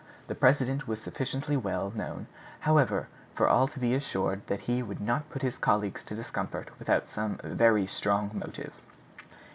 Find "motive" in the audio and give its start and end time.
8.33-8.73